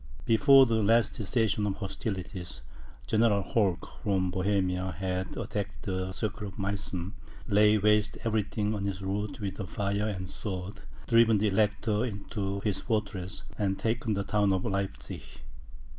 Before 0.25 0.65
the 0.65 0.81
last 0.81 1.13
cessation 1.13 1.67
of 1.67 1.75
hostilities, 1.75 2.63
General 3.05 3.43
Holk, 3.43 3.87
from 4.01 4.31
Bohemia, 4.31 4.93
had 4.97 5.37
attacked 5.37 5.83
the 5.83 6.11
circle 6.11 6.47
of 6.47 6.57
Meissen, 6.57 7.13
laid 7.47 7.83
waste 7.83 8.17
every 8.23 8.41
thing 8.41 8.73
on 8.73 8.85
his 8.85 9.03
route 9.03 9.39
with 9.39 9.59
fire 9.69 10.07
and 10.07 10.27
sword, 10.27 10.81
driven 11.07 11.37
the 11.37 11.49
Elector 11.49 12.03
into 12.03 12.61
his 12.61 12.79
fortresses, 12.79 13.43
and 13.59 13.77
taken 13.77 14.15
the 14.15 14.23
town 14.23 14.51
of 14.53 14.65
Leipzig. 14.65 15.21